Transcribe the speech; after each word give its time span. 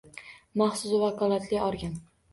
Maxsus 0.61 0.95
vakolatli 1.03 1.63
organ: 1.67 1.95